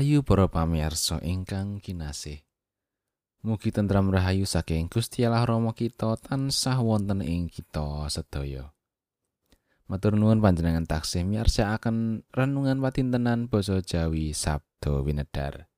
Rahayu 0.00 0.24
para 0.24 0.48
pamirsa 0.48 1.20
ingkang 1.20 1.76
kinasih. 1.76 2.40
Mugi 3.44 3.68
tentram 3.68 4.08
rahayu 4.08 4.48
saking 4.48 4.88
Gusti 4.88 5.28
Allah 5.28 5.44
Rama 5.44 5.76
kita 5.76 6.16
tansah 6.16 6.80
wonten 6.80 7.20
ing 7.20 7.52
kita 7.52 8.08
sedaya. 8.08 8.72
Matur 9.92 10.16
nuwun 10.16 10.40
panjenengan 10.40 10.88
taksih 10.88 11.28
miyarsakaken 11.28 12.24
renungan 12.32 12.80
patintenan 12.80 13.52
basa 13.52 13.84
Jawi 13.84 14.32
Sabdo 14.32 15.04
Winedar. 15.04 15.68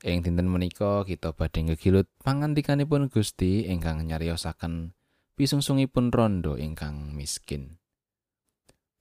Ing 0.00 0.24
dinten 0.24 0.48
menika 0.48 1.04
kita 1.04 1.36
badhe 1.36 1.68
ngegilut 1.68 2.08
pangandikanipun 2.24 3.12
Gusti 3.12 3.68
ingkang 3.68 4.00
nyariosaken 4.08 4.96
pisungsungipun 5.36 6.08
rondo 6.08 6.56
ingkang 6.56 7.12
miskin. 7.12 7.76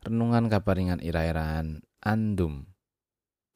Renungan 0.04 0.52
kaparingan 0.52 1.00
ira-iraan 1.00 1.88
andum 2.04 2.69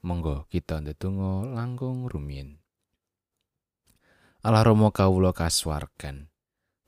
Monggo 0.04 0.52
kita 0.52 0.84
ndedonga 0.84 1.56
langkung 1.56 2.12
rumiyin. 2.12 2.60
Allah 4.44 4.68
Rama 4.68 4.92
kawula 4.92 5.32
kasuwargan. 5.32 6.28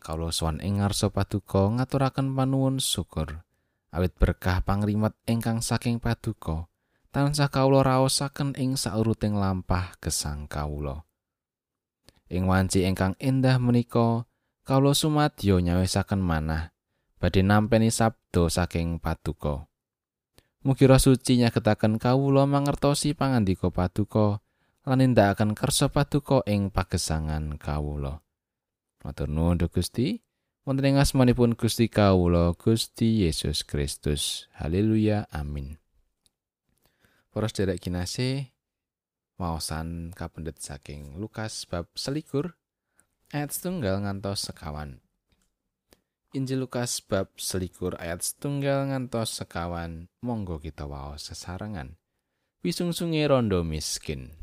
Kawula 0.04 0.36
sowan 0.36 0.60
ing 0.60 0.84
ngarsa 0.84 1.08
paduka 1.16 1.72
ngaturaken 1.72 2.36
panuwun 2.36 2.84
syukur 2.84 3.48
awit 3.96 4.12
berkah 4.20 4.60
pangrimet 4.60 5.16
ingkang 5.24 5.64
saking 5.64 6.04
paduka 6.04 6.68
tansah 7.16 7.48
kawula 7.48 7.88
raosaken 7.88 8.52
ing 8.60 8.76
sauruting 8.76 9.40
lampah 9.40 9.96
gesang 10.04 10.52
kawula. 10.52 11.08
Ing 12.28 12.52
wanci 12.52 12.84
ingkang 12.84 13.16
endah 13.24 13.56
menika 13.64 14.28
kawula 14.68 14.92
sumadyo 14.92 15.64
nyawisaken 15.64 16.20
manah 16.20 16.76
badhe 17.24 17.48
nampi 17.48 17.88
sabdo 17.88 18.52
saking 18.52 19.00
paduka. 19.00 19.72
Mugi 20.66 20.90
roh 20.90 20.98
suci 20.98 21.38
nyagetaken 21.38 22.02
kawula 22.02 22.50
mangertosi 22.50 23.14
pangandika 23.14 23.70
paduka 23.70 24.42
lan 24.82 24.98
nindakaken 24.98 25.54
kersa 25.54 25.94
paduka 25.94 26.42
ing 26.50 26.74
pagesangan 26.74 27.62
kawula. 27.62 28.26
Matur 29.06 29.30
nuwun 29.30 29.62
Gusti. 29.70 30.26
Wonten 30.66 30.90
ing 30.90 30.98
asmanipun 30.98 31.54
Gusti 31.54 31.86
kawula 31.86 32.58
Gusti 32.58 33.30
Yesus 33.30 33.62
Kristus. 33.62 34.50
Haleluya. 34.58 35.30
Amin. 35.30 35.78
Para 37.30 37.46
sedherek 37.46 37.86
kinasih, 37.86 38.50
waosan 39.38 40.18
kapendet 40.18 40.66
saking 40.66 41.22
Lukas 41.22 41.70
bab 41.70 41.94
selikur 41.94 42.58
ayat 43.30 43.54
setunggal 43.54 44.02
ngantos 44.02 44.50
sekawan. 44.50 45.05
Injil 46.36 46.68
Lukas 46.68 47.00
bab 47.00 47.32
selikur 47.40 47.96
ayat 47.96 48.20
setunggal 48.20 48.92
ngantos 48.92 49.40
sekawan. 49.40 50.12
Monggo 50.20 50.60
kita 50.60 50.84
waos 50.84 51.32
sesarengan. 51.32 51.96
Pisungsunge 52.60 53.24
rondo 53.24 53.64
miskin. 53.64 54.36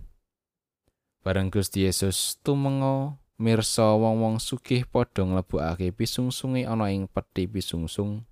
Bareng 1.20 1.52
Gusti 1.52 1.84
Yesus 1.84 2.40
tumengo 2.40 3.20
mirsa 3.36 3.92
wong-wong 3.92 4.40
sugih 4.40 4.88
padha 4.88 5.28
nglebokake 5.28 5.92
pisungsunge 5.92 6.64
ana 6.64 6.88
ing 6.88 7.12
peti 7.12 7.44
pisungsung. 7.44 8.24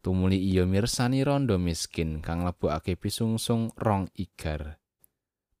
Tumuli 0.00 0.40
iya 0.40 0.64
mirsani 0.64 1.20
rondo 1.20 1.60
miskin 1.60 2.24
kang 2.24 2.48
lebokake 2.48 2.96
pisungsung 2.96 3.68
rong 3.76 4.08
igar. 4.16 4.80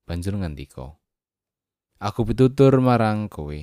Banjur 0.08 0.40
ngandika 0.40 0.96
aku 1.98 2.30
pitutur 2.30 2.78
marang 2.78 3.26
kowe 3.26 3.58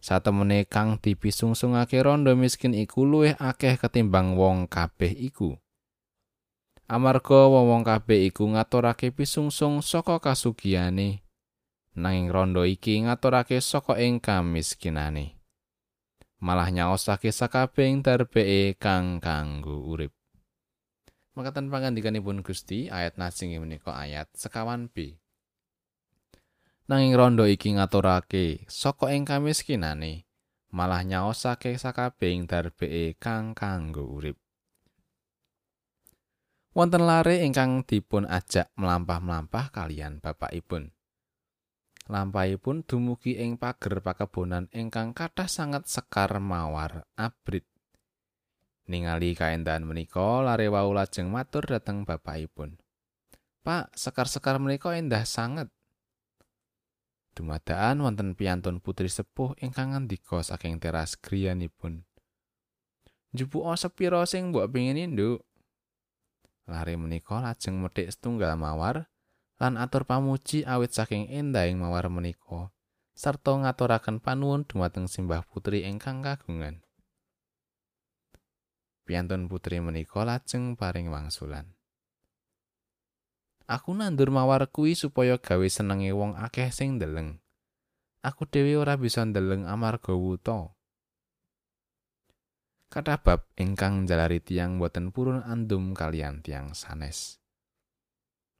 satemene 0.00 0.68
kang 0.68 1.00
dipisungsungake 1.00 2.00
rondo 2.00 2.32
miskin 2.36 2.76
iku 2.76 3.02
luwih 3.02 3.34
akeh 3.40 3.76
ketimbang 3.80 4.36
wong 4.36 4.70
kabeh 4.70 5.10
iku. 5.12 5.56
Amarga 6.86 7.50
wong-wong 7.50 7.82
kabeh 7.82 8.30
iku 8.30 8.46
ngaturake 8.46 9.10
pisungsung 9.10 9.82
saka 9.82 10.22
kasugiyane, 10.22 11.26
nanging 11.98 12.30
rondo 12.30 12.62
iki 12.62 13.02
ngaturake 13.02 13.58
saka 13.58 13.98
ing 13.98 14.22
kamiskinane. 14.22 15.34
Malah 16.38 16.70
nyaosake 16.70 17.34
sakabehing 17.34 18.06
darbeke 18.06 18.78
kang 18.78 19.18
kanggo 19.18 19.82
urip. 19.82 20.14
Makaten 21.34 21.68
pangandikanipun 21.68 22.46
Gusti 22.46 22.86
ayat 22.86 23.18
nasing 23.18 23.56
menika 23.58 23.92
ayat 23.92 24.30
sekawan 24.38 24.86
B. 24.86 25.18
nanging 26.86 27.18
rondo 27.18 27.44
iki 27.50 27.74
ngaturake 27.74 28.62
saka 28.70 29.10
ing 29.10 29.26
kamiskinane 29.26 30.26
malah 30.70 31.02
nyaosake 31.02 31.74
sakabehing 31.74 32.46
darbeke 32.46 33.18
kang 33.18 33.58
kanggo 33.58 34.06
urip. 34.06 34.38
Wonten 36.76 37.08
lare 37.08 37.40
ingkang 37.40 37.88
dipun 37.88 38.28
ajak 38.28 38.68
melampah-melampah 38.76 39.72
kalian 39.72 40.20
bapakipun. 40.20 40.92
Lampahipun 42.06 42.84
dumugi 42.84 43.40
ing 43.40 43.56
pager 43.56 44.04
pakebonan 44.04 44.68
ingkang 44.76 45.16
kathah 45.16 45.48
sanget 45.48 45.88
sekar 45.88 46.36
mawar 46.38 47.08
abrit. 47.16 47.64
Ningali 48.86 49.34
kaendahan 49.34 49.82
menika 49.82 50.44
lare 50.44 50.68
wau 50.70 50.92
lajeng 50.94 51.32
matur 51.32 51.66
dhateng 51.66 52.06
bapakipun. 52.06 52.78
Pak, 53.66 53.96
sekar-sekar 53.98 54.62
menika 54.62 54.94
endah 54.94 55.26
sanget. 55.26 55.72
Dumadaan 57.36 58.00
wonten 58.00 58.32
piyantun 58.32 58.80
putri 58.80 59.12
sepuh 59.12 59.52
ingkang 59.60 59.92
ngandika 59.92 60.40
saking 60.40 60.80
teras 60.80 61.20
griyanipun. 61.20 62.08
Njupuk 63.36 63.68
sepira 63.76 64.24
sing 64.24 64.48
mbok 64.48 64.72
pengin 64.72 64.96
induk? 64.96 65.44
Lare 66.64 66.96
menika 66.96 67.44
lajeng 67.44 67.76
methik 67.76 68.08
setunggal 68.08 68.56
mawar 68.56 69.12
lan 69.60 69.76
atur 69.76 70.08
pamuji 70.08 70.64
awit 70.64 70.96
saking 70.96 71.28
endahing 71.28 71.76
mawar 71.76 72.08
menika 72.08 72.72
sarta 73.12 73.52
ngaturaken 73.52 74.16
panuwun 74.24 74.64
dumateng 74.64 75.04
simbah 75.04 75.44
putri 75.44 75.84
ingkang 75.84 76.24
kagungan. 76.24 76.80
Piyantun 79.04 79.44
putri 79.52 79.84
menika 79.84 80.24
lajeng 80.24 80.72
paring 80.72 81.12
wangsulan. 81.12 81.75
Aku 83.66 83.98
nandur 83.98 84.30
mawar 84.30 84.70
kuwi 84.70 84.94
supaya 84.94 85.42
gawe 85.42 85.66
senenge 85.66 86.14
wong 86.14 86.38
akeh 86.38 86.70
sing 86.70 87.02
ndeleng. 87.02 87.42
Aku 88.22 88.46
dhewe 88.46 88.78
ora 88.78 88.94
bisa 88.94 89.26
ndeleng 89.26 89.66
amarga 89.66 90.14
wuta. 90.14 90.70
Kathah 92.86 93.18
bab 93.18 93.42
ingkang 93.58 94.06
njalari 94.06 94.38
tiang 94.38 94.78
boten 94.78 95.10
purun 95.10 95.42
andum 95.42 95.98
kalian 95.98 96.46
tiang 96.46 96.78
sanes. 96.78 97.42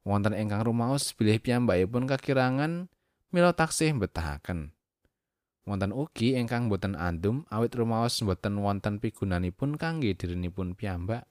Wonten 0.03 0.35
ingkang 0.35 0.67
rumaos 0.67 1.15
bilih 1.15 1.39
piyambakipun 1.39 2.03
kakirangan 2.03 2.91
mila 3.31 3.55
taksih 3.55 3.95
betahaken. 3.95 4.75
Wonten 5.63 5.95
ugi 5.95 6.35
ingkang 6.35 6.67
boten 6.67 6.99
andum 6.99 7.47
awit 7.47 7.71
rumaos 7.79 8.19
boten 8.27 8.59
wonten 8.59 8.99
pigunanipun 8.99 9.79
kangge 9.79 10.11
dirinipun 10.19 10.75
piyambak. 10.75 11.23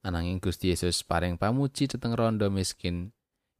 Ananging 0.00 0.40
Gusti 0.40 0.72
Yesus 0.72 1.04
paring 1.04 1.36
pamuji 1.36 1.88
dhateng 1.88 2.16
rondo 2.16 2.48
miskin 2.48 3.12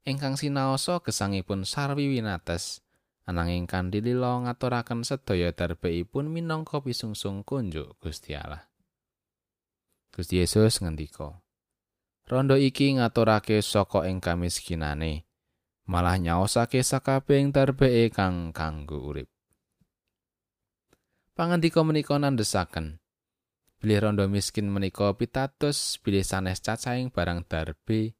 ingkang 0.09 0.41
sinaosa 0.41 1.05
gesangipun 1.05 1.69
sarwi 1.69 2.09
winates 2.09 2.81
ananging 3.28 3.69
kanthi 3.69 4.01
lila 4.01 4.43
ngaturaken 4.49 5.05
sedaya 5.05 5.53
darbeipun 5.53 6.33
minangka 6.33 6.81
pisungsung 6.81 7.45
kunjuk 7.45 8.01
Gusti 8.01 8.34
Allah. 8.34 8.67
Gusti 10.11 10.43
Yesus 10.43 10.83
ngendika 10.83 11.39
Rondo 12.31 12.55
iki 12.55 12.95
ngaturake 12.95 13.59
saka 13.59 14.07
ing 14.07 14.22
kamiskinane 14.22 15.27
malah 15.91 16.15
nyaosake 16.15 16.83
sakabehing 16.87 17.51
darbee 17.51 18.07
kang 18.11 18.55
kanggo 18.55 19.03
urip. 19.03 19.27
Pangandika 21.34 21.83
menika 21.83 22.15
nandhesaken 22.19 23.03
bilih 23.80 24.04
rondo 24.04 24.28
miskin 24.28 24.68
menika 24.68 25.09
pitados 25.16 25.97
bilih 26.04 26.21
sanes 26.21 26.60
cacahing 26.60 27.09
barang 27.09 27.48
darbe 27.48 28.12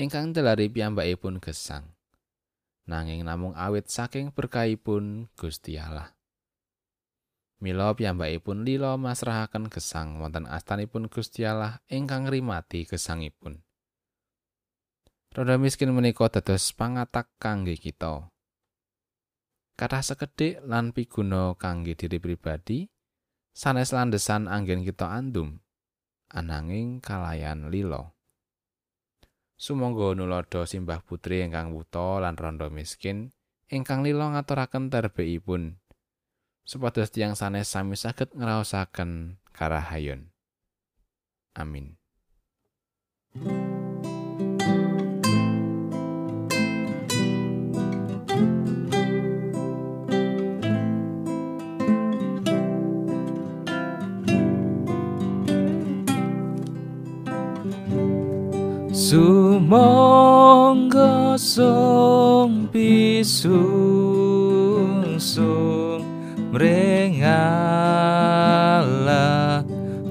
ingkang 0.00 0.32
delari 0.32 0.72
piyambakipun 0.72 1.36
gesang. 1.36 1.92
Nanging 2.88 3.22
namung 3.28 3.52
awit 3.52 3.92
saking 3.92 4.32
berkahipun 4.32 5.28
Gusti 5.36 5.76
Allah. 5.76 6.16
Mila 7.62 7.94
piyambakipun 7.94 8.66
lila 8.66 8.98
masrahaken 8.98 9.70
gesang 9.70 10.18
wonten 10.18 10.48
astanipun 10.48 11.06
Gusti 11.06 11.46
Allah 11.46 11.78
ingkang 11.92 12.26
rimati 12.26 12.88
gesangipun. 12.88 13.60
Rondo 15.32 15.56
miskin 15.60 15.92
menika 15.92 16.26
dados 16.32 16.72
pangatak 16.72 17.28
kangge 17.36 17.76
kita. 17.76 18.32
Kathah 19.72 20.04
sekedhik 20.04 20.60
lan 20.68 20.92
piguna 20.92 21.56
kangge 21.56 21.96
diri 21.96 22.20
pribadi, 22.20 22.91
sanes 23.52 23.92
landesan 23.92 24.48
anggen 24.48 24.80
kita 24.80 25.12
andum 25.12 25.60
ananging 26.32 27.04
kalayan 27.04 27.68
lilo 27.68 28.16
sumangga 29.60 30.16
nulodo 30.16 30.64
simbah 30.64 31.04
putri 31.04 31.44
ingkang 31.44 31.76
wuta 31.76 32.18
lan 32.24 32.40
rondo 32.40 32.72
miskin 32.72 33.30
ingkang 33.68 34.00
lilo 34.00 34.24
ngaturaken 34.32 34.88
terbeipun 34.88 35.76
supados 36.64 37.12
tiang 37.12 37.36
sanes 37.36 37.68
sami 37.68 37.94
saged 37.94 38.32
ngraosaken 38.32 39.36
karahayun 39.52 40.32
amin 41.52 42.00
Sumangga 59.12 59.76
sung 61.36 62.64
pisung 62.72 63.60
sung 65.20 66.00
mrengala 66.48 67.20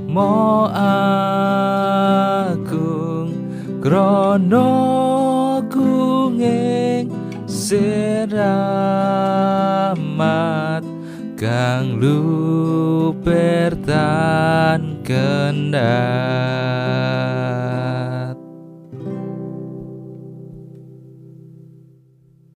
mo 0.06 0.70
agung 2.46 3.34
krono 3.82 4.70
kunging 5.66 7.10
seramat 7.50 8.46
kang 11.34 11.98
lupertan 11.98 13.42
kendang 15.02 16.62